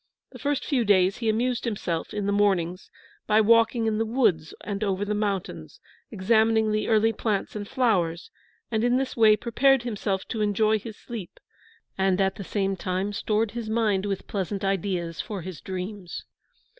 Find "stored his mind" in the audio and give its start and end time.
13.13-14.07